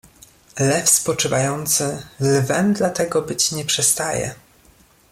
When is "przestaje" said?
3.65-4.35